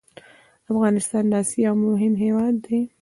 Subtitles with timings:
[0.71, 2.79] افغانستان د اسيا يو مهم هېواد ده